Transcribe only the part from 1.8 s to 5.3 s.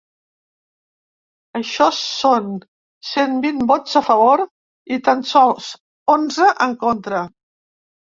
són cent vint vots a favor i tan